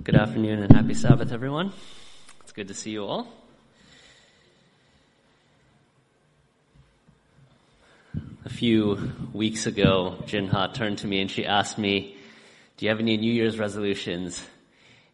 [0.00, 1.74] Well, good afternoon and happy Sabbath, everyone.
[2.40, 3.28] It's good to see you all.
[8.46, 12.16] A few weeks ago, Jinha turned to me and she asked me,
[12.78, 14.42] Do you have any New Year's resolutions?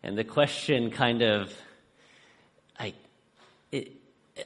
[0.04, 1.53] And the question kind of,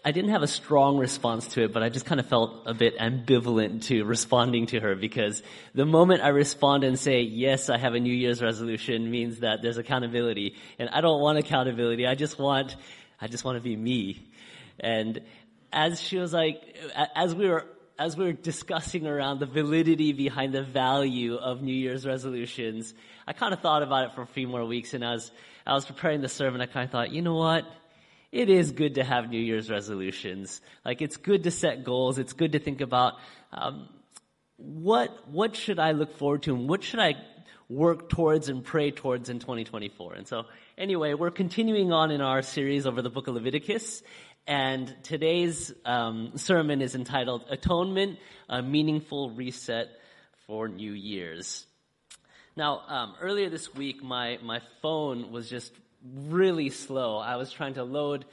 [0.04, 2.74] I didn't have a strong response to it, but I just kind of felt a
[2.74, 5.42] bit ambivalent to responding to her because
[5.74, 9.62] the moment I respond and say, yes, I have a New Year's resolution means that
[9.62, 10.54] there's accountability.
[10.78, 12.06] And I don't want accountability.
[12.06, 12.76] I just want,
[13.20, 14.28] I just want to be me.
[14.78, 15.22] And
[15.72, 16.62] as she was like,
[17.16, 17.66] as we were,
[17.98, 22.94] as we were discussing around the validity behind the value of New Year's resolutions,
[23.26, 25.32] I kind of thought about it for a few more weeks and as
[25.66, 27.64] I was preparing the sermon, I kind of thought, you know what?
[28.32, 30.60] It is good to have New Year's resolutions.
[30.84, 32.18] Like it's good to set goals.
[32.18, 33.14] It's good to think about
[33.52, 33.88] um,
[34.56, 37.14] what what should I look forward to and what should I
[37.70, 40.14] work towards and pray towards in 2024.
[40.14, 44.02] And so, anyway, we're continuing on in our series over the book of Leviticus.
[44.46, 48.18] And today's um, sermon is entitled Atonement,
[48.48, 49.88] a Meaningful Reset
[50.46, 51.64] for New Year's.
[52.56, 55.72] Now, um, earlier this week, my, my phone was just
[56.04, 57.18] really slow.
[57.18, 58.24] I was trying to load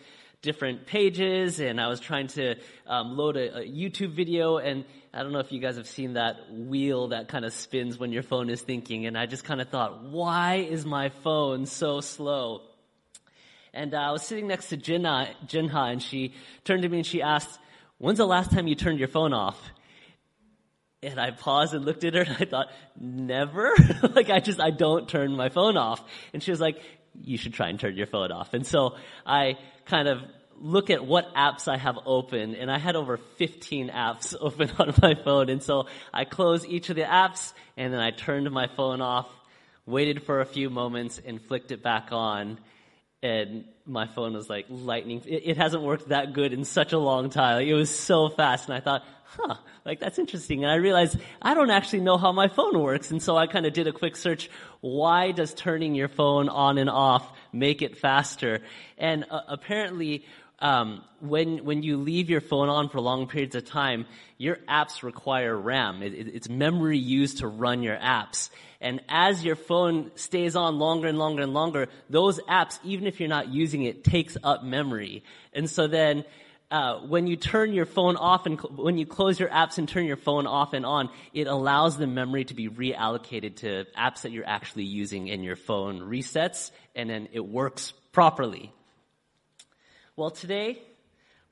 [0.41, 5.23] different pages and I was trying to um, load a, a, YouTube video and I
[5.23, 8.21] don't know if you guys have seen that wheel that kind of spins when your
[8.21, 12.61] phone is thinking and I just kind of thought, why is my phone so slow?
[13.73, 17.05] And uh, I was sitting next to Jinha, Jinha and she turned to me and
[17.05, 17.59] she asked,
[17.97, 19.59] when's the last time you turned your phone off?
[21.01, 22.67] And I paused and looked at her and I thought,
[22.99, 23.75] never?
[24.15, 26.03] like I just, I don't turn my phone off.
[26.33, 26.81] And she was like,
[27.23, 28.53] you should try and turn your phone off.
[28.53, 30.21] And so I kind of
[30.59, 34.93] look at what apps I have open, and I had over 15 apps open on
[35.01, 35.49] my phone.
[35.49, 39.27] And so I closed each of the apps, and then I turned my phone off,
[39.85, 42.59] waited for a few moments, and flicked it back on.
[43.23, 45.23] And my phone was like lightning.
[45.25, 47.55] It, it hasn't worked that good in such a long time.
[47.55, 49.55] Like, it was so fast, and I thought, huh,
[49.85, 50.63] like that's interesting.
[50.63, 53.11] And I realized I don't actually know how my phone works.
[53.11, 54.50] And so I kind of did a quick search.
[54.81, 58.62] Why does turning your phone on and off make it faster?
[58.97, 60.25] And uh, apparently,
[60.59, 64.06] um, when when you leave your phone on for long periods of time,
[64.38, 66.02] your apps require RAM.
[66.02, 68.50] It, it, it's memory used to run your apps.
[68.81, 73.19] And as your phone stays on longer and longer and longer, those apps, even if
[73.19, 75.24] you're not using it, takes up memory.
[75.53, 76.25] And so then
[76.69, 79.88] uh, when you turn your phone off and cl- when you close your apps and
[79.88, 84.22] turn your phone off and on, it allows the memory to be reallocated to apps
[84.23, 88.73] that you're actually using in your phone resets, and then it works properly.
[90.17, 90.81] Well, today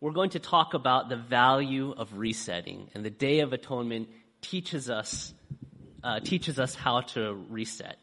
[0.02, 4.10] we're going to talk about the value of resetting, and the Day of Atonement
[4.42, 5.34] teaches us
[6.04, 7.98] uh, teaches us how to reset.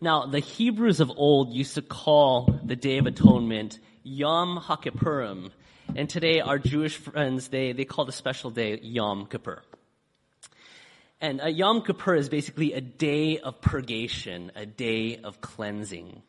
[0.00, 5.50] Now, the Hebrews of old used to call the Day of Atonement Yom HaKippurim,
[5.96, 9.62] and today, our Jewish friends, they, they call the special day Yom Kippur.
[11.20, 16.22] And a Yom Kippur is basically a day of purgation, a day of cleansing.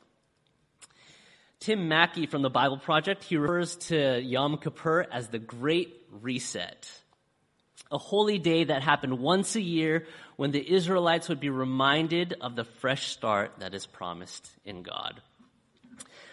[1.60, 6.90] Tim Mackie from the Bible Project, he refers to Yom Kippur as the Great Reset.
[7.92, 10.06] A holy day that happened once a year
[10.36, 15.22] when the Israelites would be reminded of the fresh start that is promised in God.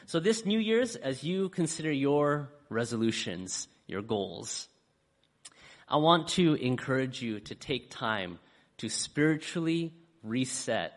[0.07, 4.69] So this New Year's, as you consider your resolutions, your goals.
[5.89, 8.39] I want to encourage you to take time
[8.79, 9.93] to spiritually
[10.23, 10.93] reset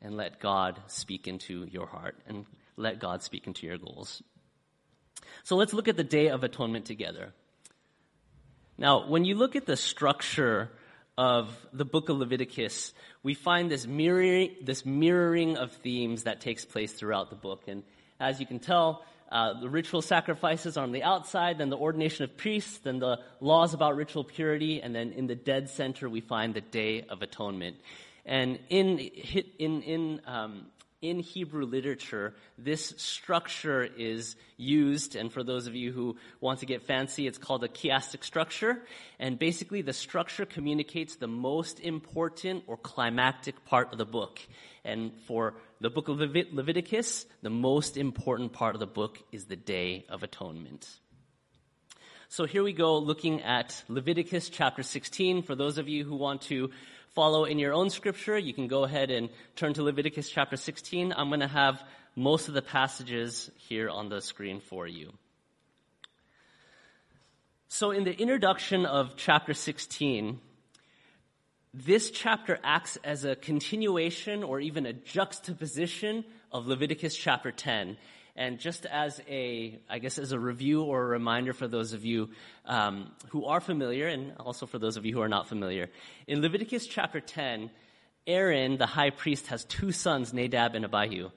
[0.00, 2.46] and let God speak into your heart and
[2.76, 4.22] let God speak into your goals.
[5.44, 7.32] So let's look at the Day of Atonement together.
[8.76, 10.70] Now, when you look at the structure
[11.16, 12.94] of the book of Leviticus,
[13.24, 17.64] we find this mirroring, this mirroring of themes that takes place throughout the book.
[17.66, 17.82] And
[18.20, 22.24] as you can tell, uh, the ritual sacrifices are on the outside, then the ordination
[22.24, 26.20] of priests, then the laws about ritual purity, and then in the dead center we
[26.20, 27.76] find the Day of Atonement.
[28.24, 30.66] And in in in um,
[31.00, 36.66] in Hebrew literature, this structure is used, and for those of you who want to
[36.66, 38.82] get fancy, it's called a chiastic structure.
[39.18, 44.40] And basically, the structure communicates the most important or climactic part of the book.
[44.84, 49.44] And for the book of Levit- Leviticus, the most important part of the book is
[49.44, 50.88] the Day of Atonement.
[52.28, 55.42] So here we go looking at Leviticus chapter 16.
[55.42, 56.70] For those of you who want to
[57.14, 61.14] follow in your own scripture, you can go ahead and turn to Leviticus chapter 16.
[61.16, 61.82] I'm going to have
[62.16, 65.12] most of the passages here on the screen for you.
[67.68, 70.40] So in the introduction of chapter 16,
[71.74, 77.96] this chapter acts as a continuation or even a juxtaposition of Leviticus chapter 10.
[78.36, 82.04] And just as a, I guess, as a review or a reminder for those of
[82.04, 82.30] you
[82.64, 85.90] um, who are familiar, and also for those of you who are not familiar,
[86.26, 87.70] in Leviticus chapter 10,
[88.26, 91.30] Aaron, the high priest, has two sons, Nadab and Abihu.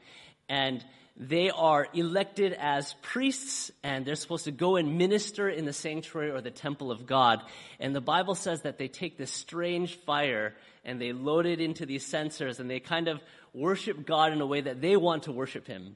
[0.47, 0.85] And
[1.17, 6.31] they are elected as priests and they're supposed to go and minister in the sanctuary
[6.31, 7.41] or the temple of God.
[7.79, 11.85] And the Bible says that they take this strange fire and they load it into
[11.85, 13.21] these censers and they kind of
[13.53, 15.95] worship God in a way that they want to worship Him.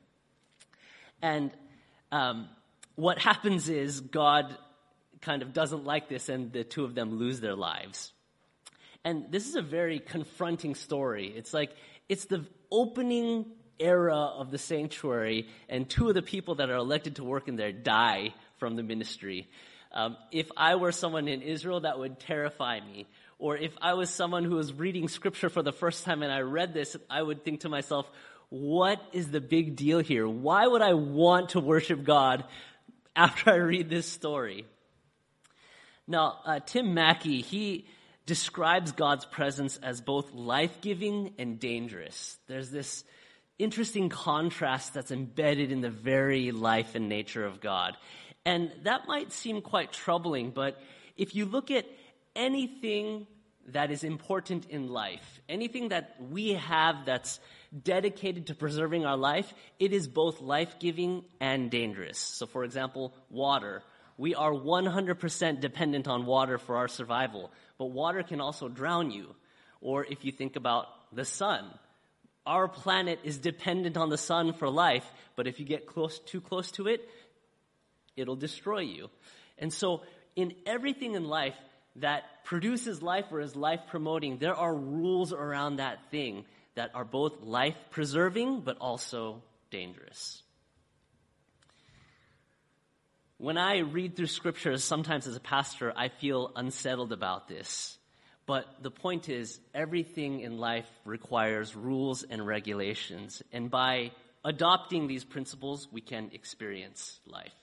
[1.22, 1.52] And
[2.12, 2.50] um,
[2.96, 4.56] what happens is God
[5.22, 8.12] kind of doesn't like this, and the two of them lose their lives.
[9.04, 11.34] And this is a very confronting story.
[11.36, 11.72] It's like,
[12.10, 13.46] it's the opening
[13.80, 17.56] era of the sanctuary, and two of the people that are elected to work in
[17.56, 19.48] there die from the ministry.
[19.92, 23.08] Um, if I were someone in Israel, that would terrify me.
[23.40, 26.42] Or if I was someone who was reading scripture for the first time and I
[26.42, 28.10] read this, I would think to myself,
[28.50, 30.28] what is the big deal here?
[30.28, 32.46] Why would I want to worship God
[33.16, 34.66] after I read this story?
[36.08, 37.88] Now, uh, Tim Mackie, he
[38.26, 42.38] describes God's presence as both life giving and dangerous.
[42.48, 43.04] There's this
[43.58, 47.96] interesting contrast that's embedded in the very life and nature of God.
[48.46, 50.80] And that might seem quite troubling, but
[51.18, 51.86] if you look at
[52.36, 53.28] anything
[53.70, 57.40] that is important in life, anything that we have that's
[57.84, 62.20] dedicated to preserving our life, it is both life giving and dangerous.
[62.20, 63.82] So, for example, water.
[64.18, 69.36] We are 100% dependent on water for our survival, but water can also drown you.
[69.82, 71.66] Or if you think about the sun,
[72.46, 75.06] our planet is dependent on the sun for life,
[75.36, 77.08] but if you get close, too close to it,
[78.16, 79.10] it'll destroy you.
[79.58, 80.04] And so,
[80.36, 81.56] in everything in life
[81.98, 86.46] that produces life or is life promoting, there are rules around that thing
[86.76, 90.44] that are both life preserving but also dangerous.
[93.38, 97.98] When I read through scriptures, sometimes as a pastor, I feel unsettled about this.
[98.46, 103.42] But the point is, everything in life requires rules and regulations.
[103.52, 104.12] And by
[104.44, 107.56] adopting these principles, we can experience life.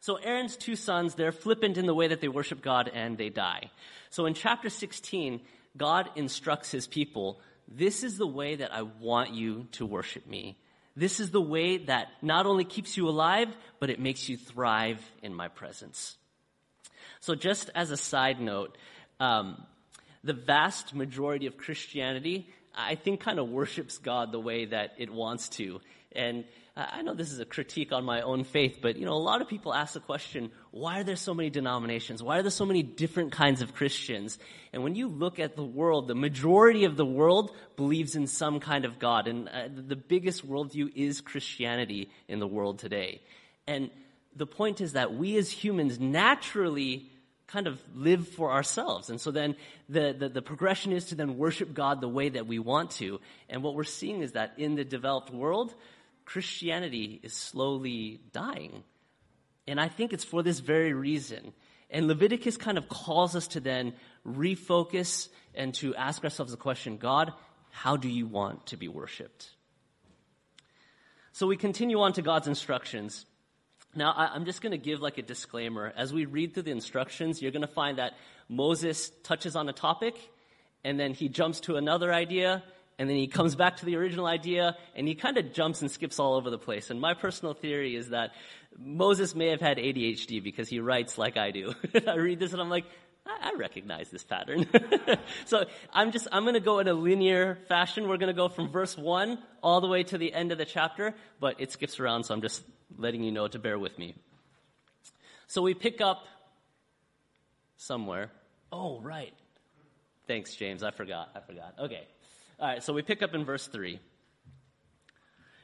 [0.00, 3.28] So Aaron's two sons, they're flippant in the way that they worship God and they
[3.28, 3.70] die.
[4.10, 5.40] So in chapter 16,
[5.76, 10.58] God instructs his people this is the way that I want you to worship me.
[10.94, 13.48] This is the way that not only keeps you alive,
[13.80, 16.16] but it makes you thrive in my presence.
[17.20, 18.76] So, just as a side note,
[19.22, 19.64] um,
[20.24, 25.10] the vast majority of Christianity, I think, kind of worships God the way that it
[25.10, 25.80] wants to.
[26.10, 26.44] And
[26.76, 29.40] I know this is a critique on my own faith, but you know, a lot
[29.40, 32.22] of people ask the question, why are there so many denominations?
[32.22, 34.38] Why are there so many different kinds of Christians?
[34.72, 38.58] And when you look at the world, the majority of the world believes in some
[38.58, 43.22] kind of God, and uh, the biggest worldview is Christianity in the world today.
[43.66, 43.90] And
[44.34, 47.10] the point is that we as humans naturally
[47.46, 49.10] kind of live for ourselves.
[49.10, 49.56] And so then
[49.88, 53.20] the, the, the, progression is to then worship God the way that we want to.
[53.48, 55.74] And what we're seeing is that in the developed world,
[56.24, 58.84] Christianity is slowly dying.
[59.66, 61.52] And I think it's for this very reason.
[61.90, 63.92] And Leviticus kind of calls us to then
[64.26, 67.32] refocus and to ask ourselves the question God,
[67.70, 69.50] how do you want to be worshiped?
[71.32, 73.24] So we continue on to God's instructions.
[73.94, 75.92] Now, I'm just going to give like a disclaimer.
[75.94, 78.14] As we read through the instructions, you're going to find that
[78.48, 80.16] Moses touches on a topic,
[80.82, 82.62] and then he jumps to another idea,
[82.98, 85.90] and then he comes back to the original idea, and he kind of jumps and
[85.90, 86.88] skips all over the place.
[86.88, 88.32] And my personal theory is that
[88.78, 91.74] Moses may have had ADHD because he writes like I do.
[92.06, 92.86] I read this and I'm like,
[93.26, 94.66] I, recognize this pattern.
[95.44, 98.08] so I'm just, I'm going to go in a linear fashion.
[98.08, 100.64] We're going to go from verse 1 all the way to the end of the
[100.64, 102.62] chapter, but it skips around, so I'm just
[102.98, 104.14] letting you know to bear with me.
[105.46, 106.24] So we pick up
[107.76, 108.30] somewhere.
[108.70, 109.34] Oh, right.
[110.26, 110.82] Thanks, James.
[110.82, 111.30] I forgot.
[111.34, 111.74] I forgot.
[111.78, 112.06] Okay.
[112.58, 113.98] All right, so we pick up in verse 3.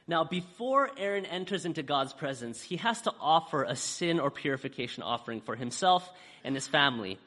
[0.07, 5.03] Now, before Aaron enters into God's presence, he has to offer a sin or purification
[5.03, 6.09] offering for himself
[6.43, 7.19] and his family.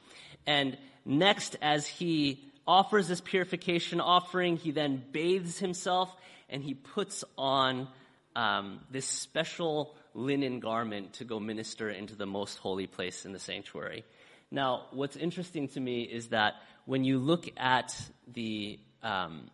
[0.47, 6.15] And next, as he offers this purification offering, he then bathes himself
[6.49, 7.89] and he puts on
[8.37, 13.39] um, this special linen garment to go minister into the most holy place in the
[13.39, 14.05] sanctuary.
[14.51, 17.95] Now, what's interesting to me is that when you look at
[18.27, 19.51] the um,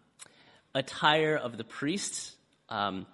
[0.75, 2.35] attire of the priests.
[2.69, 3.07] Um,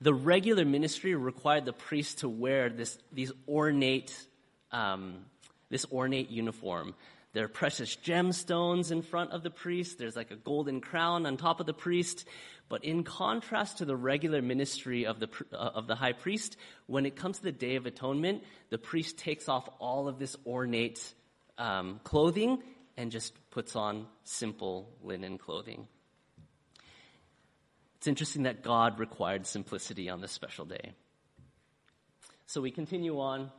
[0.00, 4.16] the regular ministry required the priest to wear this, these ornate,
[4.72, 5.26] um,
[5.68, 6.94] this ornate uniform.
[7.32, 9.98] There are precious gemstones in front of the priest.
[9.98, 12.26] There's like a golden crown on top of the priest.
[12.70, 17.04] But in contrast to the regular ministry of the, uh, of the high priest, when
[17.04, 21.02] it comes to the Day of Atonement, the priest takes off all of this ornate
[21.58, 22.62] um, clothing
[22.96, 25.88] and just puts on simple linen clothing.
[27.96, 30.92] It's interesting that God required simplicity on this special day.
[32.46, 33.50] So we continue on.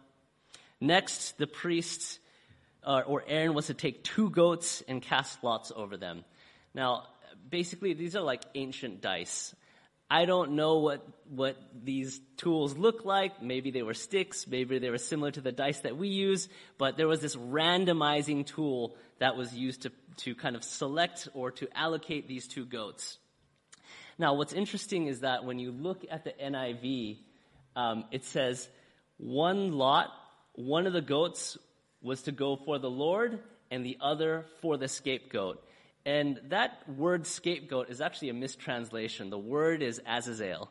[0.79, 2.19] Next, the priest
[2.81, 6.23] uh, or Aaron was to take two goats and cast lots over them.
[6.73, 7.07] Now,
[7.49, 9.55] basically, these are like ancient dice.
[10.09, 13.41] I don't know what, what these tools look like.
[13.41, 14.45] Maybe they were sticks.
[14.45, 16.49] Maybe they were similar to the dice that we use.
[16.77, 21.51] But there was this randomizing tool that was used to, to kind of select or
[21.51, 23.19] to allocate these two goats.
[24.17, 27.19] Now, what's interesting is that when you look at the NIV,
[27.77, 28.67] um, it says
[29.15, 30.09] one lot,
[30.55, 31.57] one of the goats
[32.01, 35.63] was to go for the Lord and the other for the scapegoat.
[36.05, 39.29] And that word scapegoat is actually a mistranslation.
[39.29, 40.69] The word is Azazel.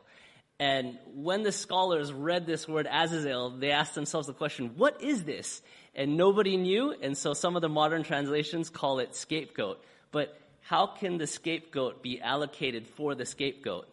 [0.59, 5.23] And when the scholars read this word Azazel, they asked themselves the question, what is
[5.23, 5.61] this?
[5.95, 9.83] And nobody knew, and so some of the modern translations call it scapegoat.
[10.11, 13.87] But how can the scapegoat be allocated for the scapegoat?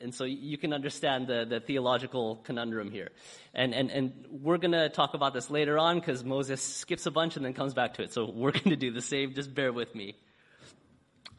[0.00, 3.10] And so you can understand the, the theological conundrum here.
[3.52, 7.10] And, and, and we're going to talk about this later on because Moses skips a
[7.10, 8.12] bunch and then comes back to it.
[8.12, 9.34] So we're going to do the same.
[9.34, 10.14] Just bear with me.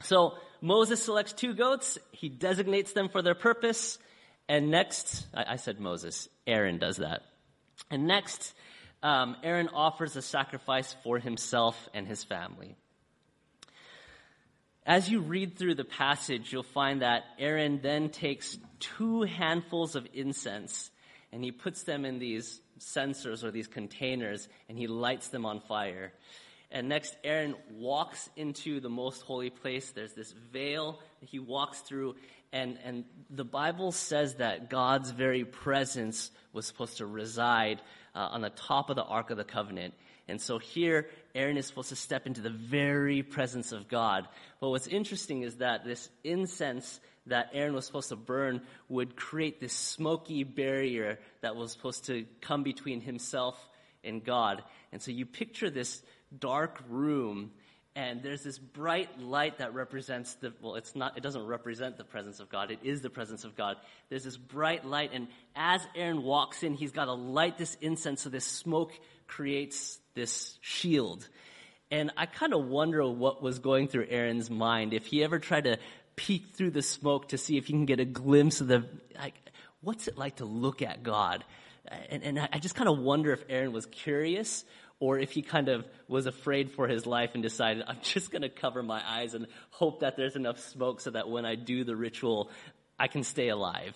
[0.02, 1.98] So Moses selects two goats.
[2.12, 3.98] He designates them for their purpose.
[4.48, 7.22] And next, I, I said Moses, Aaron does that.
[7.92, 8.54] And next,
[9.04, 12.76] um, Aaron offers a sacrifice for himself and his family.
[14.86, 20.08] As you read through the passage, you'll find that Aaron then takes two handfuls of
[20.14, 20.90] incense
[21.32, 25.60] and he puts them in these censers or these containers and he lights them on
[25.60, 26.12] fire.
[26.72, 29.90] And next, Aaron walks into the most holy place.
[29.92, 32.16] There's this veil that he walks through,
[32.52, 37.82] and, and the Bible says that God's very presence was supposed to reside
[38.16, 39.94] uh, on the top of the Ark of the Covenant.
[40.28, 44.28] And so here, Aaron is supposed to step into the very presence of God.
[44.60, 49.60] But what's interesting is that this incense that Aaron was supposed to burn would create
[49.60, 53.58] this smoky barrier that was supposed to come between himself
[54.04, 54.64] and God.
[54.92, 56.02] And so you picture this
[56.38, 57.52] dark room
[57.96, 62.04] and there's this bright light that represents the well it's not it doesn't represent the
[62.04, 62.72] presence of god.
[62.72, 63.78] It is the presence of god.
[64.10, 68.22] There's this bright light and as aaron walks in he's got to light this incense
[68.22, 68.94] so this smoke
[69.28, 71.28] creates this shield.
[71.92, 75.64] And i kind of wonder what was going through aaron's mind if he ever tried
[75.64, 75.78] to
[76.16, 78.86] peek through the smoke to see if he can get a glimpse of the
[79.18, 79.36] like
[79.82, 81.44] what's it like to look at god?
[82.10, 84.64] And, and I just kind of wonder if Aaron was curious
[85.00, 88.42] or if he kind of was afraid for his life and decided, I'm just going
[88.42, 91.84] to cover my eyes and hope that there's enough smoke so that when I do
[91.84, 92.50] the ritual,
[92.98, 93.96] I can stay alive.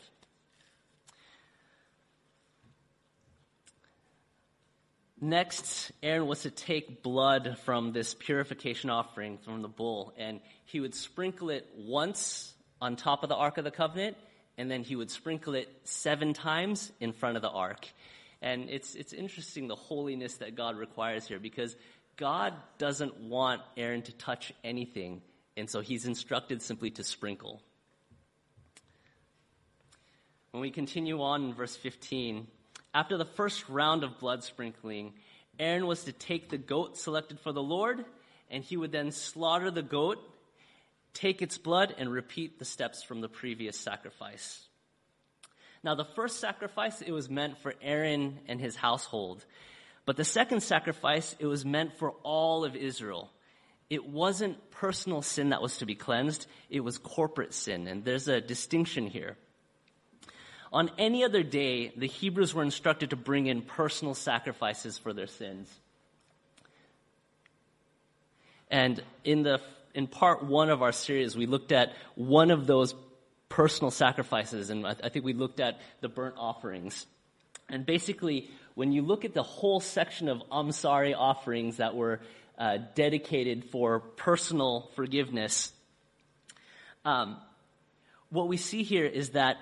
[5.20, 10.82] Next, Aaron was to take blood from this purification offering from the bull, and he
[10.82, 14.18] would sprinkle it once on top of the Ark of the Covenant,
[14.58, 17.88] and then he would sprinkle it seven times in front of the Ark.
[18.44, 21.78] And it's, it's interesting the holiness that God requires here because
[22.18, 25.22] God doesn't want Aaron to touch anything.
[25.56, 27.62] And so he's instructed simply to sprinkle.
[30.52, 32.46] When we continue on in verse 15,
[32.94, 35.14] after the first round of blood sprinkling,
[35.58, 38.04] Aaron was to take the goat selected for the Lord,
[38.52, 40.20] and he would then slaughter the goat,
[41.14, 44.68] take its blood, and repeat the steps from the previous sacrifice.
[45.84, 49.46] Now, the first sacrifice, it was meant for Aaron and his household.
[50.06, 53.30] But the second sacrifice, it was meant for all of Israel.
[53.90, 57.88] It wasn't personal sin that was to be cleansed, it was corporate sin.
[57.88, 59.38] And there's a distinction here.
[60.72, 65.28] On any other day, the Hebrews were instructed to bring in personal sacrifices for their
[65.28, 65.70] sins.
[68.72, 69.62] And in the
[69.94, 72.96] in part one of our series, we looked at one of those
[73.54, 77.06] personal sacrifices, and I, think we looked at the burnt offerings.
[77.70, 80.42] And basically, when you look at the whole section of
[80.74, 82.20] sorry offerings that were
[82.58, 85.72] uh, dedicated for personal forgiveness,
[87.06, 87.38] um,
[88.32, 89.58] what we see here is that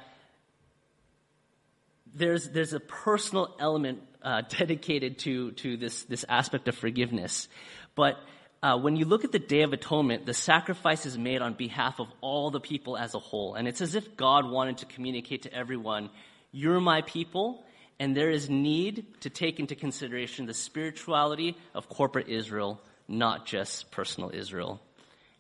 [2.16, 7.50] there's there's a personal element uh, dedicated to to this this aspect of forgiveness,
[7.96, 8.16] but
[8.64, 12.00] uh, when you look at the Day of Atonement, the sacrifice is made on behalf
[12.00, 13.56] of all the people as a whole.
[13.56, 16.10] And it's as if God wanted to communicate to everyone,
[16.52, 17.64] you're my people,
[18.00, 23.90] and there is need to take into consideration the spirituality of corporate Israel, not just
[23.90, 24.80] personal Israel.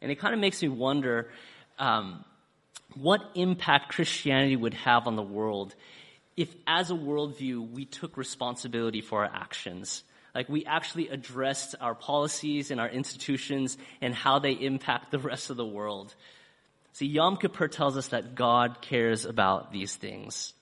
[0.02, 1.30] And it kind of makes me wonder,
[1.78, 2.26] um,
[2.96, 5.76] what impact Christianity would have on the world
[6.38, 10.04] if, as a worldview, we took responsibility for our actions.
[10.34, 15.50] Like we actually addressed our policies and our institutions and how they impact the rest
[15.50, 16.14] of the world.
[16.94, 20.54] See, Yom Kippur tells us that God cares about these things.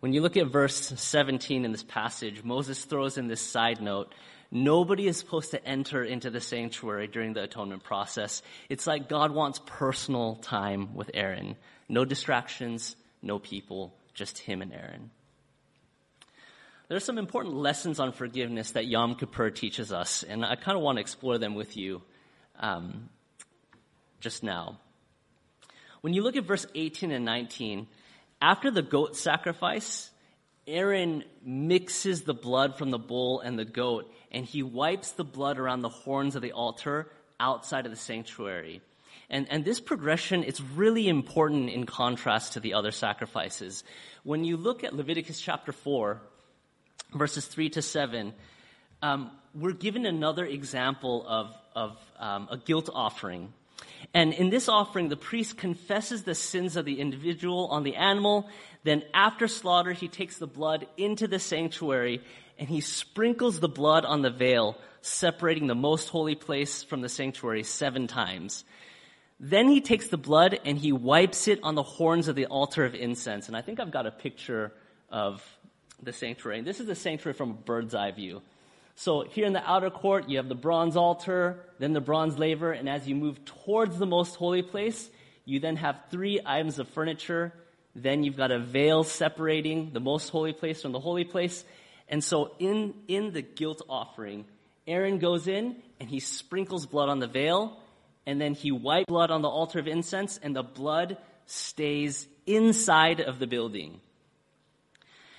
[0.00, 4.12] When you look at verse 17 in this passage, Moses throws in this side note.
[4.50, 8.42] Nobody is supposed to enter into the sanctuary during the atonement process.
[8.68, 11.56] It's like God wants personal time with Aaron.
[11.88, 15.10] No distractions, no people, just him and Aaron.
[16.92, 20.76] There are some important lessons on forgiveness that Yom Kippur teaches us, and I kind
[20.76, 22.02] of want to explore them with you
[22.60, 23.08] um,
[24.20, 24.78] just now.
[26.02, 27.86] When you look at verse 18 and 19,
[28.42, 30.10] after the goat sacrifice,
[30.66, 35.58] Aaron mixes the blood from the bull and the goat, and he wipes the blood
[35.58, 38.82] around the horns of the altar outside of the sanctuary.
[39.30, 43.82] And, and this progression is really important in contrast to the other sacrifices.
[44.24, 46.20] When you look at Leviticus chapter 4,
[47.12, 48.32] verses 3 to 7,
[49.02, 53.52] um, we're given another example of, of um, a guilt offering.
[54.14, 58.48] And in this offering, the priest confesses the sins of the individual on the animal.
[58.84, 62.22] Then after slaughter, he takes the blood into the sanctuary
[62.58, 67.08] and he sprinkles the blood on the veil, separating the most holy place from the
[67.08, 68.64] sanctuary seven times.
[69.40, 72.84] Then he takes the blood and he wipes it on the horns of the altar
[72.84, 73.48] of incense.
[73.48, 74.72] And I think I've got a picture
[75.10, 75.42] of
[76.02, 76.58] the sanctuary.
[76.58, 78.42] And this is the sanctuary from a bird's eye view.
[78.94, 82.72] So here in the outer court, you have the bronze altar, then the bronze laver,
[82.72, 85.08] and as you move towards the most holy place,
[85.44, 87.52] you then have three items of furniture.
[87.94, 91.64] Then you've got a veil separating the most holy place from the holy place.
[92.08, 94.44] And so in, in the guilt offering,
[94.86, 97.78] Aaron goes in and he sprinkles blood on the veil,
[98.26, 101.16] and then he wipes blood on the altar of incense, and the blood
[101.46, 104.00] stays inside of the building.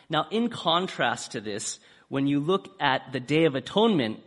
[0.09, 4.19] Now, in contrast to this, when you look at the Day of Atonement,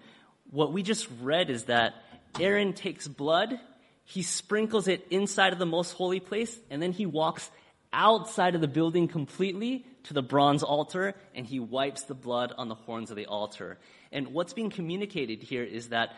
[0.51, 1.95] what we just read is that
[2.41, 3.59] Aaron takes blood,
[4.05, 7.51] he sprinkles it inside of the most holy place, and then he walks
[7.93, 12.69] outside of the building completely to the bronze altar, and he wipes the blood on
[12.69, 13.79] the horns of the altar.
[14.13, 16.13] And what's being communicated here is that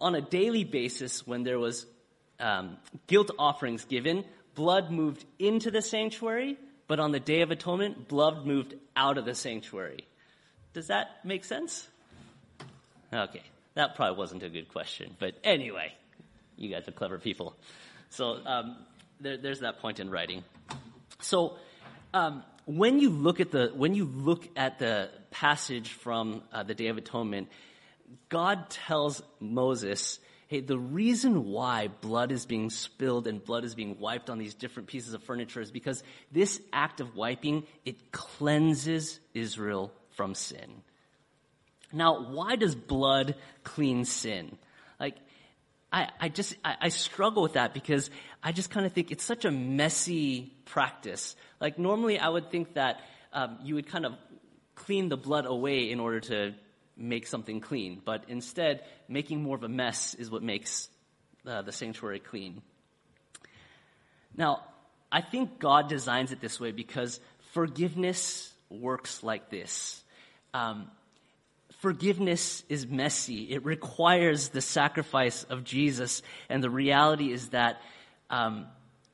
[0.00, 1.86] on a daily basis, when there was
[2.38, 6.56] um, guilt offerings given, blood moved into the sanctuary,
[6.90, 10.08] but on the Day of Atonement, blood moved out of the sanctuary.
[10.72, 11.86] Does that make sense?
[13.12, 15.92] Okay, that probably wasn't a good question, but anyway,
[16.56, 17.54] you guys are clever people.
[18.08, 18.76] So um,
[19.20, 20.42] there, there's that point in writing.
[21.20, 21.58] So
[22.12, 26.74] um, when you look at the when you look at the passage from uh, the
[26.74, 27.50] Day of Atonement,
[28.30, 30.18] God tells Moses,
[30.50, 34.52] "Hey, the reason why blood is being spilled and blood is being wiped on these
[34.52, 40.82] different pieces of furniture is because this act of wiping it cleanses Israel from sin.
[41.92, 44.58] Now, why does blood clean sin?
[44.98, 45.14] Like,
[45.92, 48.10] I, I just, I, I struggle with that because
[48.42, 51.36] I just kind of think it's such a messy practice.
[51.60, 54.14] Like, normally I would think that um, you would kind of
[54.74, 56.54] clean the blood away in order to
[57.00, 60.88] make something clean, but instead, making more of a mess is what makes
[61.46, 62.62] uh, the sanctuary clean.
[64.36, 64.62] Now,
[65.10, 67.18] I think God designs it this way because
[67.52, 70.02] forgiveness works like this.
[70.54, 70.90] Um,
[71.80, 73.44] forgiveness is messy.
[73.50, 76.22] It requires the sacrifice of Jesus.
[76.48, 77.80] And the reality is that
[78.28, 78.66] um,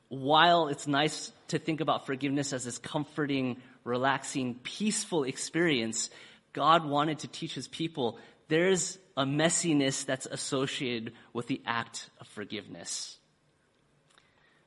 [0.09, 6.09] while it's nice to think about forgiveness as this comforting, relaxing, peaceful experience,
[6.57, 8.17] God wanted to teach his people
[8.47, 13.15] there's a messiness that's associated with the act of forgiveness.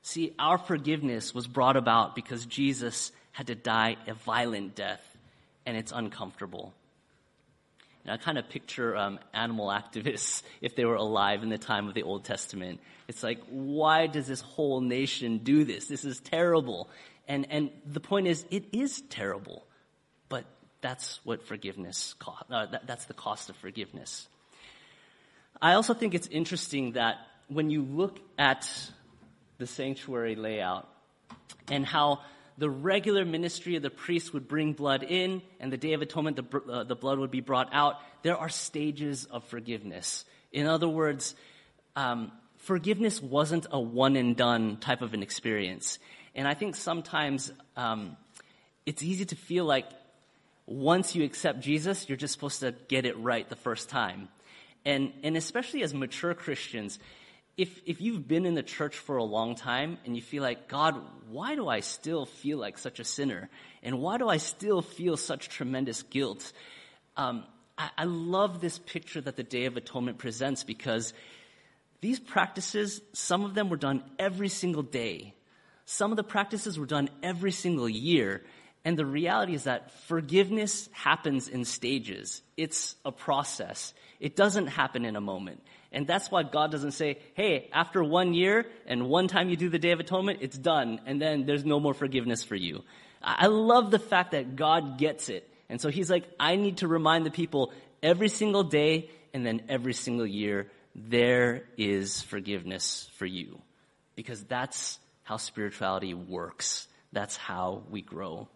[0.03, 5.05] See, our forgiveness was brought about because Jesus had to die a violent death
[5.66, 6.72] and it's uncomfortable.
[8.05, 11.88] And I kind of picture um, animal activists if they were alive in the time
[11.88, 12.79] of the Old Testament.
[13.09, 15.88] It's like, why does this whole nation do this?
[15.88, 16.88] This is terrible.
[17.26, 19.66] And, and the point is, it is terrible.
[20.29, 20.44] But
[20.81, 24.29] that's what forgiveness cost, uh, that, that's the cost of forgiveness.
[25.61, 27.16] I also think it's interesting that
[27.49, 28.69] when you look at
[29.59, 30.88] the sanctuary layout
[31.69, 32.21] and how
[32.57, 36.37] the regular ministry of the priest would bring blood in, and the Day of Atonement,
[36.37, 37.97] the, uh, the blood would be brought out.
[38.23, 40.25] There are stages of forgiveness.
[40.53, 41.35] In other words,
[41.97, 45.99] um, forgiveness wasn't a one and done type of an experience.
[46.35, 48.16] And I think sometimes um,
[48.85, 49.87] it's easy to feel like
[50.71, 54.29] once you accept Jesus, you're just supposed to get it right the first time.
[54.85, 57.01] And, and especially as mature Christians,
[57.57, 60.69] if, if you've been in the church for a long time and you feel like,
[60.69, 60.95] God,
[61.29, 63.51] why do I still feel like such a sinner?
[63.83, 66.53] And why do I still feel such tremendous guilt?
[67.17, 67.45] Um,
[67.77, 71.13] I, I love this picture that the Day of Atonement presents because
[72.01, 75.35] these practices, some of them were done every single day.
[75.85, 78.43] Some of the practices were done every single year.
[78.85, 82.43] And the reality is that forgiveness happens in stages.
[82.57, 83.93] It's a process.
[84.21, 85.62] It doesn't happen in a moment.
[85.93, 89.69] And that's why God doesn't say, hey, after one year and one time you do
[89.69, 92.85] the Day of Atonement, it's done, and then there's no more forgiveness for you.
[93.23, 95.49] I love the fact that God gets it.
[95.69, 99.62] And so He's like, I need to remind the people every single day and then
[99.69, 103.61] every single year, there is forgiveness for you.
[104.16, 106.88] Because that's how spirituality works.
[107.12, 108.49] That's how we grow.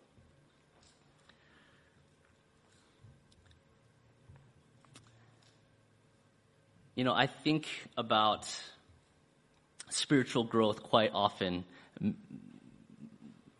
[6.94, 8.48] You know, I think about
[9.90, 11.64] spiritual growth quite often.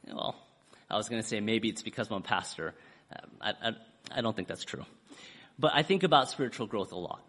[0.06, 0.36] Well,
[0.88, 2.74] I was going to say maybe it's because I'm a pastor.
[3.40, 3.70] I, I,
[4.12, 4.84] I don't think that's true.
[5.58, 7.28] But I think about spiritual growth a lot.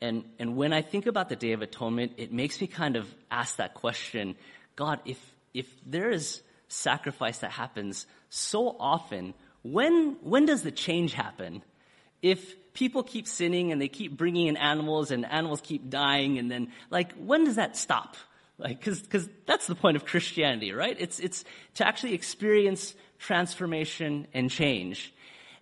[0.00, 3.06] And, and when I think about the Day of Atonement, it makes me kind of
[3.30, 4.36] ask that question
[4.76, 5.18] God, if,
[5.52, 11.62] if there is sacrifice that happens so often, when, when does the change happen?
[12.22, 16.50] If people keep sinning and they keep bringing in animals and animals keep dying and
[16.50, 18.16] then like when does that stop?
[18.58, 20.96] Like because because that's the point of christianity right?
[20.98, 25.12] It's it's to actually experience transformation and change.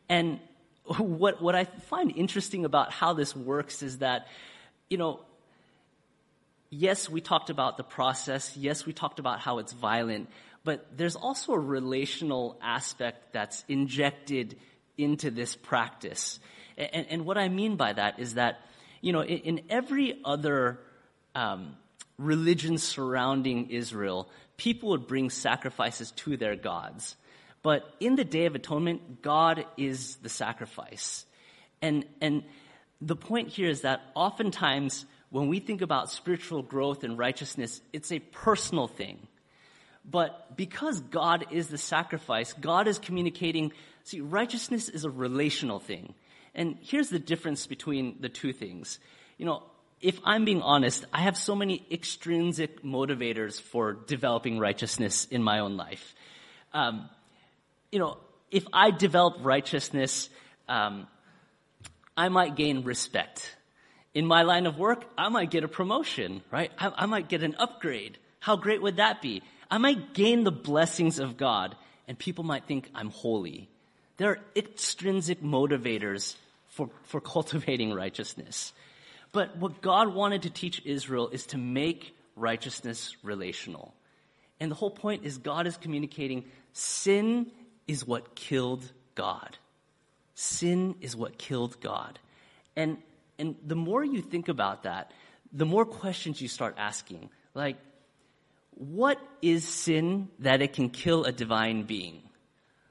[0.09, 0.41] And
[0.85, 4.27] what what i find interesting about how this works is that
[4.89, 5.21] you know
[6.71, 8.57] yes we talked about the process.
[8.57, 10.29] Yes we talked about how it's violent.
[10.65, 14.59] But there's also a relational aspect that's injected
[14.99, 16.39] into this practice
[16.79, 18.61] and, and what I mean by that is that,
[19.01, 20.79] you know, in, in every other
[21.35, 21.77] um,
[22.17, 27.17] religion surrounding Israel, people would bring sacrifices to their gods.
[27.63, 31.27] But in the Day of Atonement, God is the sacrifice.
[31.83, 32.45] And, and
[33.01, 38.13] the point here is that oftentimes when we think about spiritual growth and righteousness, it's
[38.13, 39.27] a personal thing.
[40.11, 43.73] But because God is the sacrifice, God is communicating.
[44.05, 46.15] See, righteousness is a relational thing.
[46.55, 48.99] And here's the difference between the two things.
[49.37, 49.63] You know,
[50.01, 55.59] if I'm being honest, I have so many extrinsic motivators for developing righteousness in my
[55.59, 56.15] own life.
[56.73, 57.09] Um,
[57.93, 58.19] you know,
[58.51, 60.31] if I develop righteousness,
[60.69, 61.07] um,
[62.17, 63.57] I might gain respect.
[64.15, 66.73] In my line of work, I might get a promotion, right?
[66.79, 68.19] I, I might get an upgrade.
[68.41, 69.43] How great would that be?
[69.71, 71.77] I might gain the blessings of God,
[72.07, 73.69] and people might think I'm holy.
[74.17, 76.37] There are extrinsic motivators
[76.69, 78.73] for, for cultivating righteousness.
[79.33, 83.95] But what God wanted to teach Israel is to make righteousness relational.
[84.61, 87.51] And the whole point is God is communicating sin
[87.87, 89.57] is what killed God.
[90.35, 92.19] Sin is what killed God.
[92.77, 92.99] And,
[93.39, 95.11] and the more you think about that,
[95.53, 97.31] the more questions you start asking.
[97.55, 97.77] Like,
[98.79, 102.23] what is sin that it can kill a divine being?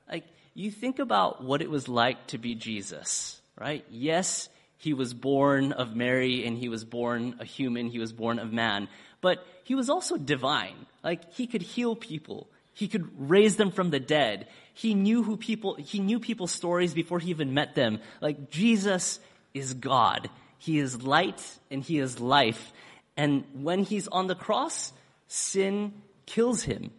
[0.09, 3.85] Like, you think about what it was like to be Jesus right?
[3.89, 8.39] Yes, he was born of Mary and he was born a human, he was born
[8.39, 8.87] of man,
[9.21, 10.85] but he was also divine.
[11.03, 12.47] Like he could heal people.
[12.73, 14.47] He could raise them from the dead.
[14.73, 17.99] He knew who people, he knew people's stories before he even met them.
[18.21, 19.19] Like Jesus
[19.53, 20.29] is God.
[20.59, 22.71] He is light and he is life.
[23.15, 24.93] And when he's on the cross,
[25.27, 25.93] sin
[26.25, 26.91] kills him.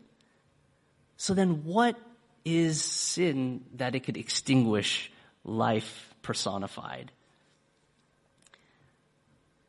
[1.16, 1.96] So then what
[2.44, 5.10] is sin that it could extinguish
[5.44, 7.12] life personified.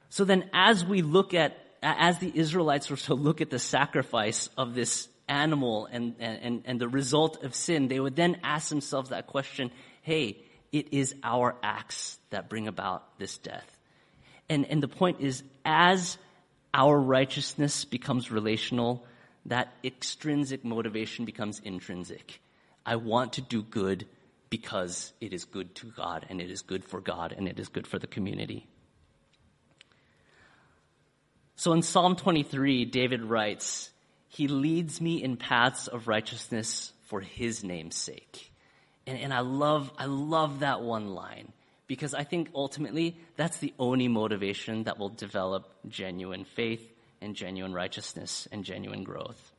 [0.10, 4.50] So then as we look at, as the Israelites were to look at the sacrifice
[4.58, 9.10] of this animal and, and, and the result of sin, they would then ask themselves
[9.10, 10.38] that question, hey,
[10.72, 13.78] it is our acts that bring about this death.
[14.50, 16.18] And, and the point is, as
[16.74, 19.06] our righteousness becomes relational,
[19.46, 22.42] that extrinsic motivation becomes intrinsic.
[22.86, 24.08] I want to do good
[24.50, 27.68] because it is good to God and it is good for God and it is
[27.70, 28.68] good for the community.
[31.56, 33.90] So in Psalm 23, David writes,
[34.28, 38.52] He leads me in paths of righteousness for His name's sake.
[39.06, 41.52] And, and I love, I love that one line
[41.90, 47.74] because I think ultimately that's the only motivation that will develop genuine faith and genuine
[47.74, 49.52] righteousness and genuine growth.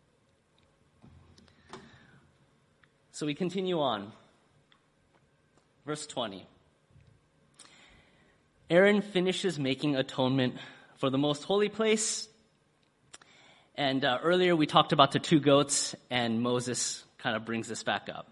[3.12, 4.12] So we continue on.
[5.84, 6.46] Verse 20.
[8.70, 10.54] Aaron finishes making atonement
[10.96, 12.30] for the most holy place
[13.80, 17.82] And uh, earlier we talked about the two goats, and Moses kind of brings this
[17.82, 18.30] back up.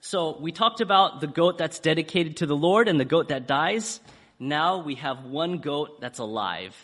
[0.00, 3.46] So we talked about the goat that's dedicated to the Lord and the goat that
[3.46, 4.00] dies.
[4.38, 6.76] Now we have one goat that's alive.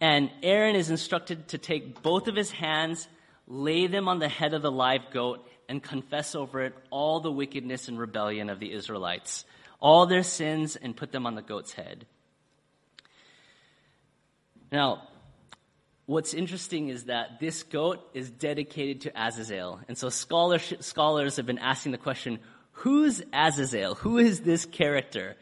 [0.00, 3.08] And Aaron is instructed to take both of his hands,
[3.46, 7.32] lay them on the head of the live goat, and confess over it all the
[7.32, 9.44] wickedness and rebellion of the Israelites,
[9.80, 12.06] all their sins, and put them on the goat's head.
[14.72, 15.07] Now,
[16.08, 19.78] what's interesting is that this goat is dedicated to Azazel.
[19.88, 22.38] And so scholars, scholars have been asking the question,
[22.72, 23.94] who's Azazel?
[23.96, 25.36] Who is this character?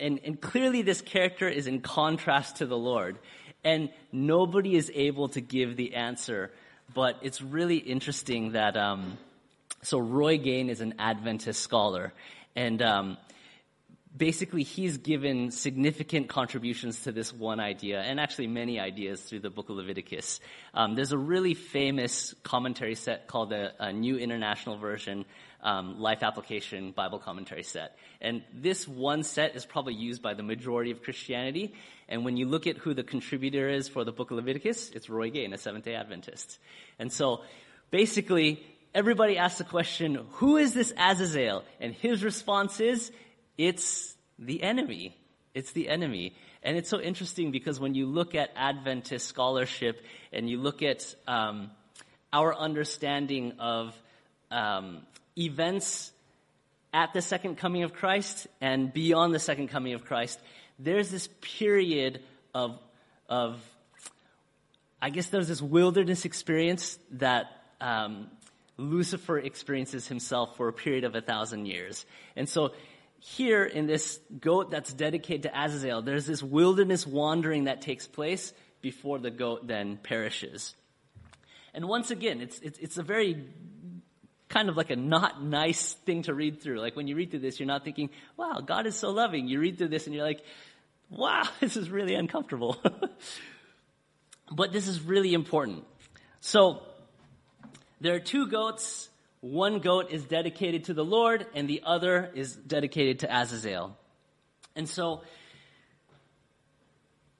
[0.00, 3.20] And, and clearly this character is in contrast to the Lord.
[3.62, 6.50] And nobody is able to give the answer.
[6.92, 9.16] But it's really interesting that, um,
[9.82, 12.12] so Roy Gane is an Adventist scholar.
[12.56, 13.16] And, um,
[14.16, 19.50] basically he's given significant contributions to this one idea and actually many ideas through the
[19.50, 20.40] book of leviticus.
[20.72, 25.24] Um, there's a really famous commentary set called the new international version
[25.62, 27.96] um, life application bible commentary set.
[28.20, 31.74] And this one set is probably used by the majority of christianity
[32.08, 35.08] and when you look at who the contributor is for the book of leviticus it's
[35.10, 36.58] roy gane a seventh day adventist.
[36.98, 37.42] And so
[37.90, 38.62] basically
[38.94, 41.64] everybody asks the question who is this azazel?
[41.80, 43.10] And his response is
[43.56, 45.16] it's the enemy.
[45.54, 46.34] It's the enemy.
[46.62, 51.14] And it's so interesting because when you look at Adventist scholarship and you look at
[51.28, 51.70] um,
[52.32, 53.94] our understanding of
[54.50, 55.02] um,
[55.38, 56.10] events
[56.92, 60.40] at the second coming of Christ and beyond the second coming of Christ,
[60.78, 62.22] there's this period
[62.54, 62.78] of,
[63.28, 63.60] of
[65.02, 67.46] I guess there's this wilderness experience that
[67.80, 68.28] um,
[68.78, 72.06] Lucifer experiences himself for a period of a thousand years.
[72.36, 72.72] And so
[73.26, 78.52] here in this goat that's dedicated to Azazel, there's this wilderness wandering that takes place
[78.82, 80.74] before the goat then perishes.
[81.72, 83.46] And once again, it's, it's, it's a very
[84.50, 86.80] kind of like a not nice thing to read through.
[86.80, 89.48] Like when you read through this, you're not thinking, wow, God is so loving.
[89.48, 90.42] You read through this and you're like,
[91.08, 92.76] wow, this is really uncomfortable.
[94.52, 95.84] but this is really important.
[96.42, 96.82] So,
[98.02, 99.08] there are two goats
[99.44, 103.94] one goat is dedicated to the Lord and the other is dedicated to Azazel.
[104.74, 105.20] And so,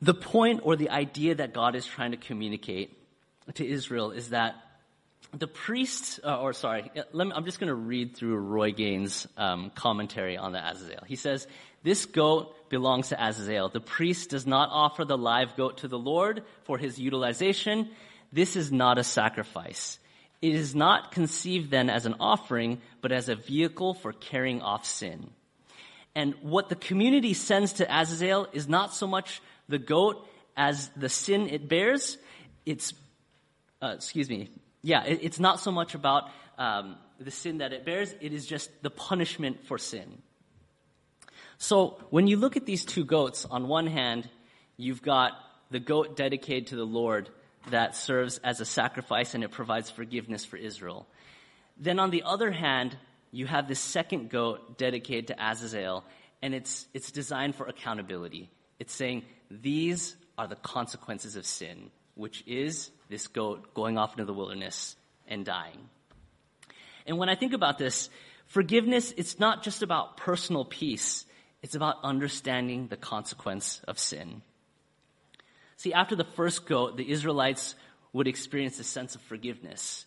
[0.02, 2.98] the point or the idea that God is trying to communicate
[3.54, 4.54] to Israel is that
[5.32, 9.70] the priests, uh, or sorry, me, I'm just going to read through Roy Gane's um,
[9.70, 11.04] commentary on the Azazel.
[11.06, 11.46] He says,
[11.82, 13.70] This goat belongs to Azazel.
[13.70, 17.88] The priest does not offer the live goat to the Lord for his utilization.
[18.30, 19.98] This is not a sacrifice.
[20.44, 24.84] It is not conceived then as an offering, but as a vehicle for carrying off
[24.84, 25.30] sin.
[26.14, 31.08] And what the community sends to Azazel is not so much the goat as the
[31.08, 32.18] sin it bears.
[32.66, 32.92] It's,
[33.80, 34.50] uh, excuse me,
[34.82, 36.24] yeah, it, it's not so much about
[36.58, 40.20] um, the sin that it bears, it is just the punishment for sin.
[41.56, 44.28] So when you look at these two goats, on one hand,
[44.76, 45.32] you've got
[45.70, 47.30] the goat dedicated to the Lord
[47.70, 51.06] that serves as a sacrifice and it provides forgiveness for Israel.
[51.76, 52.96] Then on the other hand,
[53.30, 56.04] you have this second goat dedicated to Azazel,
[56.40, 58.50] and it's, it's designed for accountability.
[58.78, 64.24] It's saying, these are the consequences of sin, which is this goat going off into
[64.24, 64.94] the wilderness
[65.26, 65.88] and dying.
[67.06, 68.08] And when I think about this,
[68.46, 71.24] forgiveness, it's not just about personal peace,
[71.62, 74.42] it's about understanding the consequence of sin.
[75.84, 77.74] See, after the first goat, the Israelites
[78.14, 80.06] would experience a sense of forgiveness.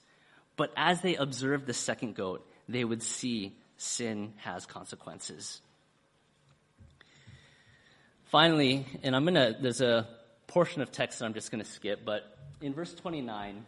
[0.55, 5.61] But as they observed the second goat, they would see sin has consequences.
[8.25, 10.07] Finally, and I'm gonna, there's a
[10.47, 12.23] portion of text that I'm just gonna skip, but
[12.59, 13.63] in verse 29,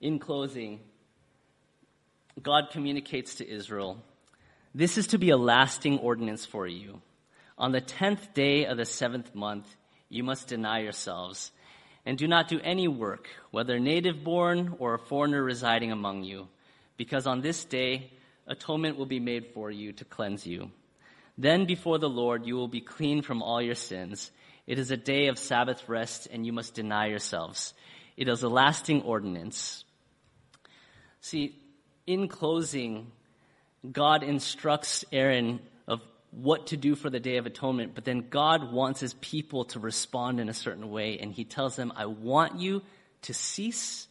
[0.00, 0.78] in closing,
[2.40, 4.00] God communicates to Israel,
[4.72, 7.02] This is to be a lasting ordinance for you.
[7.58, 9.66] On the tenth day of the seventh month,
[10.08, 11.50] you must deny yourselves
[12.04, 16.46] and do not do any work, whether native born or a foreigner residing among you,
[16.96, 18.12] because on this day
[18.46, 20.70] atonement will be made for you to cleanse you.
[21.36, 24.30] Then before the Lord you will be clean from all your sins.
[24.66, 27.74] It is a day of Sabbath rest, and you must deny yourselves.
[28.16, 29.84] It is a lasting ordinance.
[31.20, 31.56] See,
[32.06, 33.12] in closing,
[33.90, 35.60] God instructs Aaron
[36.30, 39.80] what to do for the Day of Atonement, but then God wants his people to
[39.80, 42.82] respond in a certain way, and he tells them, I want you
[43.22, 44.06] to cease,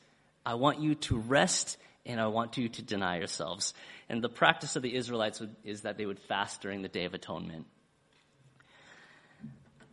[0.46, 3.74] I want you to rest, and I want you to deny yourselves.
[4.10, 7.14] And the practice of the Israelites is that they would fast during the Day of
[7.14, 7.66] Atonement.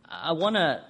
[0.09, 0.83] I want to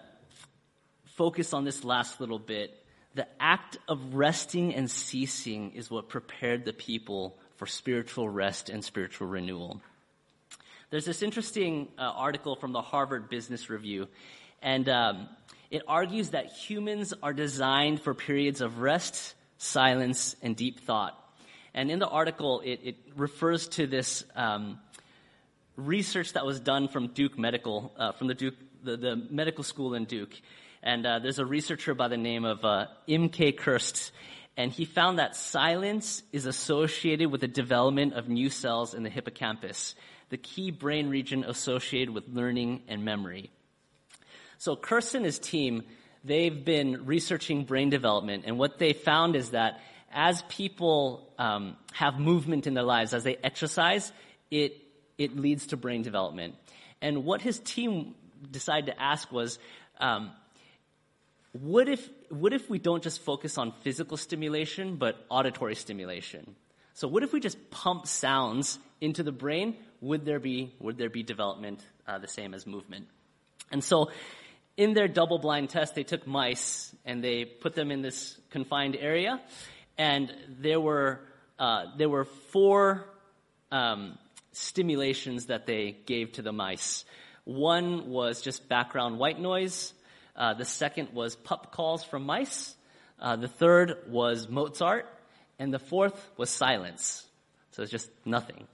[1.15, 2.79] focus on this last little bit
[3.15, 8.83] the act of resting and ceasing is what prepared the people for spiritual rest and
[8.83, 9.81] spiritual renewal.
[10.93, 14.07] There's this interesting uh, article from the Harvard Business Review,
[14.61, 15.27] and um,
[15.71, 21.17] it argues that humans are designed for periods of rest, silence, and deep thought.
[21.73, 24.77] And in the article, it, it refers to this um,
[25.77, 29.95] research that was done from Duke Medical, uh, from the Duke, the, the, medical school
[29.95, 30.39] in Duke.
[30.83, 34.11] And uh, there's a researcher by the name of uh, Imke Kirste,
[34.55, 39.09] and he found that silence is associated with the development of new cells in the
[39.09, 39.95] hippocampus,
[40.33, 43.51] the key brain region associated with learning and memory.
[44.57, 45.83] So Kirste and his team,
[46.23, 49.79] they've been researching brain development, and what they found is that
[50.11, 54.11] as people um, have movement in their lives, as they exercise,
[54.49, 54.75] it
[55.19, 56.55] it leads to brain development.
[56.99, 58.15] And what his team
[58.49, 59.59] decided to ask was,
[59.99, 60.31] um,
[61.51, 66.55] what if what if we don't just focus on physical stimulation but auditory stimulation?
[66.95, 69.75] So what if we just pump sounds into the brain?
[70.01, 73.07] Would there be would there be development uh, the same as movement?
[73.71, 74.09] And so
[74.77, 78.95] in their double blind test, they took mice and they put them in this confined
[78.95, 79.41] area,
[79.97, 81.19] and there were
[81.59, 83.05] uh, there were four
[83.71, 84.17] um,
[84.53, 87.03] stimulations that they gave to the mice.
[87.43, 89.93] One was just background white noise.
[90.35, 92.73] Uh, the second was pup calls from mice.
[93.19, 95.05] Uh, the third was Mozart,
[95.59, 97.25] and the fourth was silence.
[97.71, 98.67] So it's just nothing.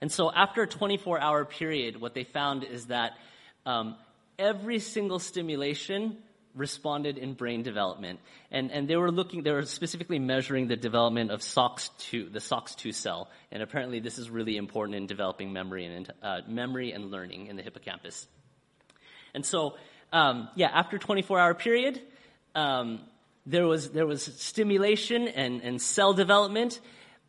[0.00, 3.12] And so after a 24 hour period, what they found is that
[3.66, 3.96] um,
[4.38, 6.18] every single stimulation
[6.54, 8.20] responded in brain development.
[8.50, 12.94] And, and they were looking, they were specifically measuring the development of SOX2, the SOX2
[12.94, 13.30] cell.
[13.52, 17.56] And apparently this is really important in developing memory and, uh, memory and learning in
[17.56, 18.26] the hippocampus.
[19.34, 19.76] And so,
[20.12, 22.00] um, yeah, after 24 hour period,
[22.54, 23.00] um,
[23.46, 26.80] there was, there was stimulation and, and cell development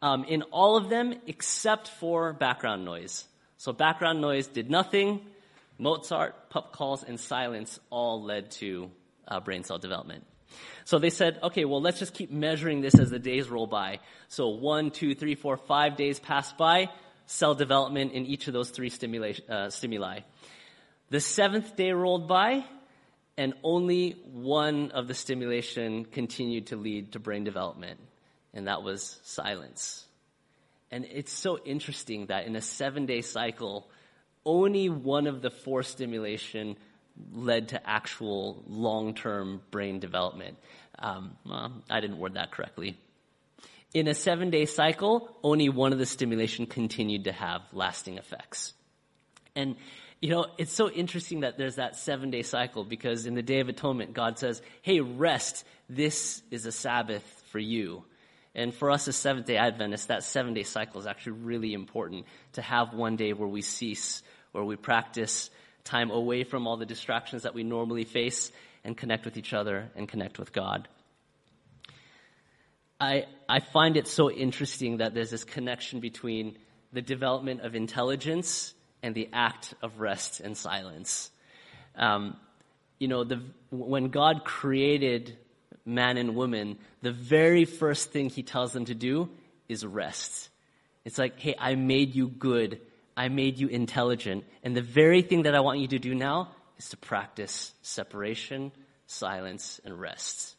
[0.01, 3.25] um, in all of them except for background noise.
[3.57, 5.21] So background noise did nothing.
[5.77, 8.91] Mozart, pup calls, and silence all led to
[9.27, 10.25] uh, brain cell development.
[10.85, 13.99] So they said, okay, well, let's just keep measuring this as the days roll by.
[14.27, 16.89] So one, two, three, four, five days pass by,
[17.27, 18.91] cell development in each of those three
[19.47, 20.21] uh, stimuli.
[21.11, 22.65] The seventh day rolled by,
[23.37, 27.99] and only one of the stimulation continued to lead to brain development,
[28.53, 30.05] and that was silence.
[30.91, 33.89] And it's so interesting that in a seven day cycle,
[34.45, 36.77] only one of the four stimulation
[37.33, 40.57] led to actual long-term brain development.
[40.97, 42.97] Um, well, I didn't word that correctly.
[43.93, 48.73] In a seven-day cycle, only one of the stimulation continued to have lasting effects.
[49.55, 49.75] And
[50.21, 53.61] you know, it's so interesting that there's that seven day cycle because in the Day
[53.61, 55.65] of Atonement, God says, hey, rest.
[55.87, 58.03] This is a Sabbath for you.
[58.55, 62.25] And for us as Seventh day Adventists, that seven day cycle is actually really important
[62.53, 65.49] to have one day where we cease where we practice
[65.83, 68.51] time away from all the distractions that we normally face
[68.83, 70.87] and connect with each other and connect with God.
[72.99, 76.57] I, I find it so interesting that there's this connection between
[76.91, 81.31] the development of intelligence and the act of rest and silence.
[81.95, 82.35] Um,
[82.99, 85.37] you know, the, when God created
[85.89, 89.29] man and woman, the very first thing he tells them to do
[89.67, 90.49] is rest.
[91.05, 92.79] It's like, hey, I made you good
[93.19, 94.45] I made you intelligent.
[94.63, 98.71] And the very thing that I want you to do now is to practice separation,
[99.07, 100.55] silence, and rest.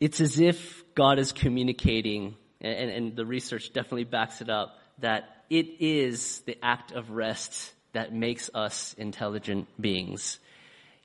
[0.00, 5.44] It's as if God is communicating, and, and the research definitely backs it up, that
[5.50, 10.38] it is the act of rest that makes us intelligent beings.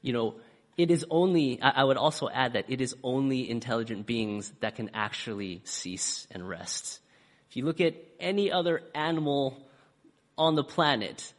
[0.08, 0.36] You know,
[0.78, 4.92] it is only, I would also add that it is only intelligent beings that can
[4.94, 7.02] actually cease and rest.
[7.50, 9.68] If you look at any other animal
[10.38, 11.34] on the planet,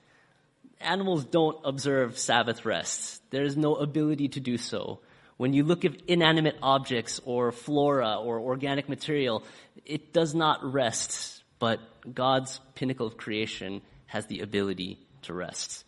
[0.82, 3.22] animals don't observe Sabbath rest.
[3.30, 5.00] There is no ability to do so.
[5.38, 9.44] When you look at inanimate objects or flora or organic material,
[9.86, 11.80] it does not rest, but
[12.12, 15.86] God's pinnacle of creation has the ability to rest.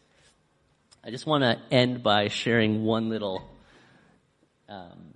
[1.02, 3.48] I just want to end by sharing one little
[4.68, 5.14] um,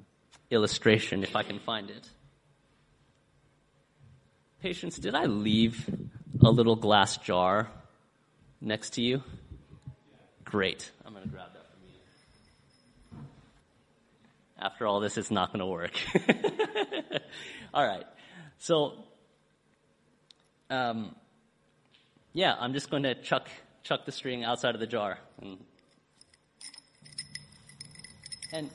[0.51, 2.09] illustration, if I can find it.
[4.63, 5.91] Patience, did I leave
[6.41, 7.71] a little glass jar
[8.63, 9.23] next to you?
[10.45, 10.91] Great.
[11.05, 13.25] I'm going to grab that from you.
[14.59, 15.93] After all this, it's not going to work.
[17.75, 18.05] all right.
[18.59, 18.95] So,
[20.71, 21.15] um,
[22.33, 23.49] yeah, I'm just going to chuck
[23.83, 25.19] chuck the string outside of the jar.
[25.43, 25.59] And
[28.55, 28.71] And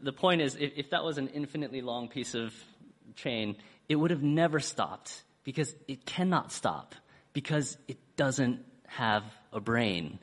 [0.00, 2.54] the point is, if, that was an infinitely long piece of
[3.14, 3.56] chain,
[3.86, 6.94] it would have never stopped because it cannot stop
[7.34, 10.18] because it doesn't have a brain.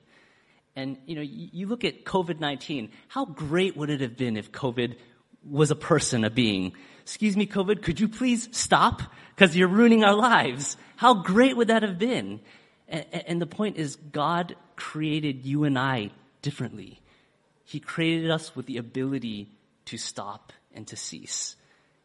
[0.76, 2.90] And you know, you, look at COVID-19.
[3.10, 4.96] How great would it have been if COVID
[5.44, 6.74] was a person, a being?
[7.04, 9.04] Excuse me, COVID, could you please stop?
[9.36, 10.78] Because you're ruining our lives.
[10.96, 12.40] How great would that have been?
[12.88, 16.10] And the point is, God created you and I
[16.42, 17.02] differently.
[17.70, 19.52] He created us with the ability
[19.86, 21.56] to stop and to cease.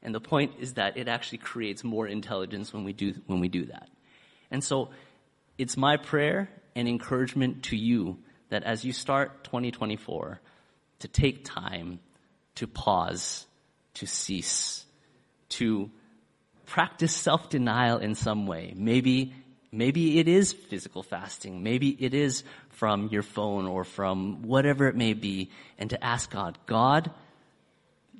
[0.02, 3.48] And the point is that it actually creates more intelligence when we do, when we
[3.48, 3.88] do that.
[4.50, 4.90] And so
[5.56, 8.18] it's my prayer and encouragement to you
[8.50, 10.38] that as you start 2024,
[10.98, 11.98] to take time
[12.56, 13.46] to pause,
[13.94, 14.84] to cease,
[15.48, 15.90] to
[16.66, 18.74] practice self-denial in some way.
[18.76, 19.32] Maybe,
[19.74, 21.62] maybe it is physical fasting.
[21.62, 25.50] Maybe it is from your phone or from whatever it may be.
[25.78, 27.10] And to ask God, God,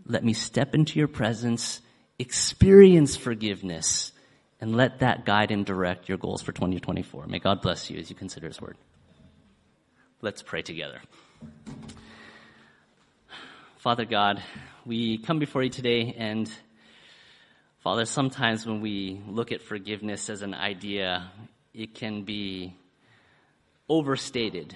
[0.07, 1.81] let me step into your presence,
[2.19, 4.13] experience forgiveness,
[4.61, 7.27] and let that guide and direct your goals for 2024.
[7.27, 8.77] May God bless you as you consider His Word.
[10.21, 11.01] Let's pray together.
[13.77, 14.43] Father God,
[14.87, 16.51] we come before you today, and
[17.85, 21.31] Father, sometimes when we look at forgiveness as an idea,
[21.75, 22.75] it can be
[23.91, 24.75] overstated.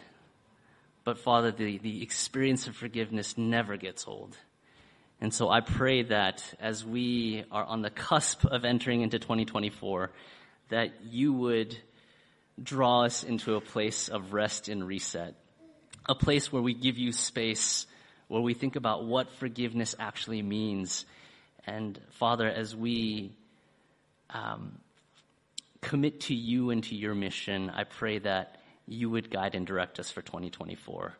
[1.04, 4.36] But Father, the, the experience of forgiveness never gets old.
[5.22, 10.11] And so I pray that as we are on the cusp of entering into 2024,
[10.68, 11.78] that you would
[12.62, 15.34] draw us into a place of rest and reset,
[16.06, 17.86] a place where we give you space,
[18.26, 21.06] where we think about what forgiveness actually means.
[21.69, 23.33] And Father, as we
[24.31, 24.79] um,
[25.81, 28.57] commit to you and to your mission, I pray that
[28.87, 31.14] you would guide and direct us for 2024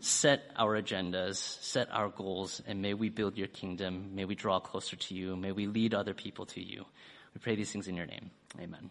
[0.00, 4.10] set our agendas, set our goals, and may we build your kingdom.
[4.14, 5.36] May we draw closer to you.
[5.36, 6.84] May we lead other people to you.
[7.34, 8.30] We pray these things in your name.
[8.60, 8.90] Amen.